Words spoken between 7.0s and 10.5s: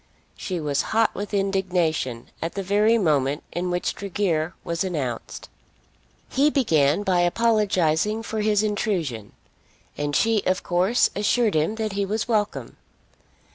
by apologising for his intrusion, and she